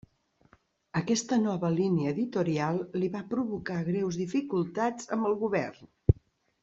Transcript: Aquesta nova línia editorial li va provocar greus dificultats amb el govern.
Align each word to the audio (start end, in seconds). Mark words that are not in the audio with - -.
Aquesta 1.01 1.37
nova 1.41 1.69
línia 1.75 2.13
editorial 2.15 2.79
li 3.03 3.11
va 3.17 3.23
provocar 3.35 3.77
greus 3.91 4.19
dificultats 4.23 5.13
amb 5.19 5.31
el 5.31 5.37
govern. 5.45 5.95